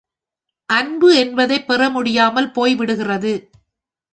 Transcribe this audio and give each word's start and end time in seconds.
அன்பு 0.69 1.15
என்பதைப் 1.15 1.67
பெற 1.67 1.89
முடியாமல் 1.89 2.51
போய்விடுகிறது. 2.51 3.33